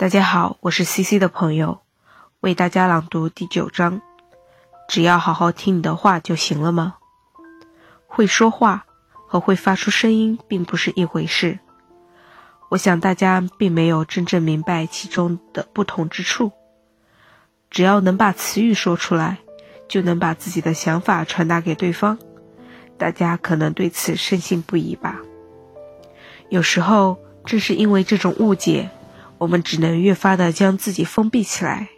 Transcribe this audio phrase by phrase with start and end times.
[0.00, 1.82] 大家好，我是 C C 的朋友，
[2.40, 4.00] 为大家朗读第九章。
[4.88, 6.94] 只要好好听你的话就行了吗？
[8.06, 8.86] 会说话
[9.28, 11.58] 和会发出声音并不是一回事。
[12.70, 16.50] 我想大家并没有真正明白其中的不同之处。
[17.68, 19.40] 只要能把词语说出来，
[19.86, 22.18] 就能把自己的想法传达给对方。
[22.96, 25.20] 大家可能对此深信不疑吧。
[26.48, 28.88] 有时候正是因为这种误解。
[29.40, 31.88] 我们只能越发的将自己封闭起来，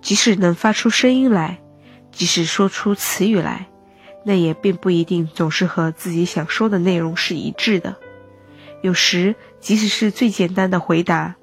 [0.00, 1.58] 即使能发出声音来，
[2.10, 3.66] 即使说出词语来，
[4.24, 7.96] 那也并不一定总是和自己想说的内容是一致的。
[8.80, 11.36] 有时，即使是最简单的回答，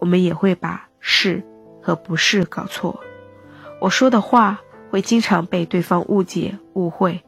[0.00, 1.44] 我们也会把是
[1.80, 2.98] 和不是搞错。
[3.80, 4.60] 我说的话
[4.90, 7.22] 会经常被对方误解、误会，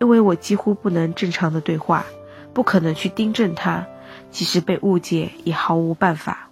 [0.00, 2.06] 因为我几乎不能正常的对话，
[2.54, 3.86] 不可能去订正它，
[4.30, 6.47] 即使被误解，也毫无办法。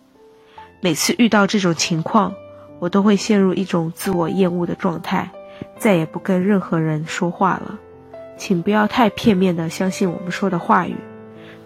[0.80, 2.34] 每次遇到这种情况，
[2.78, 5.30] 我都会陷入一种自我厌恶的状态，
[5.78, 7.78] 再也不跟任何人说话了。
[8.36, 10.94] 请不要太片面的相信我们说的话语。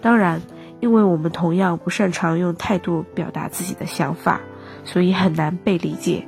[0.01, 0.41] 当然，
[0.79, 4.41] 因为我们同样不擅长用态度表达自己的想法，
[4.84, 6.27] 所以很难被理解。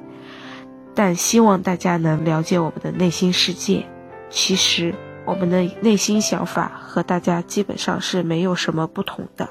[0.94, 3.86] 但希望大家能了解我们的内心世界。
[4.28, 9.48] 其实，我们的内心想法和大家基本上是没有什么不同的。